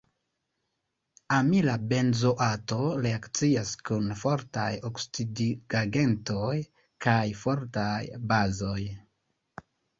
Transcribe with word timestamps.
Amila 1.35 1.75
benzoato 1.91 2.79
reakcias 3.07 3.75
kun 3.91 4.09
fortaj 4.23 4.71
oksidigagentoj 4.91 6.51
kaj 7.09 7.21
fortaj 7.45 7.97
bazoj. 8.35 8.83